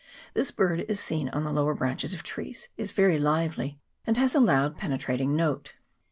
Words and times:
This 0.33 0.49
bird 0.49 0.83
is 0.89 0.99
seen 0.99 1.29
on 1.29 1.43
the 1.43 1.51
lower 1.53 1.75
branches 1.75 2.15
of 2.15 2.23
trees, 2.23 2.69
is 2.75 2.91
very 2.91 3.19
lively, 3.19 3.79
and 4.03 4.17
has 4.17 4.33
a 4.33 4.39
loud 4.39 4.75
penetrating 4.75 5.35
note. 5.35 5.75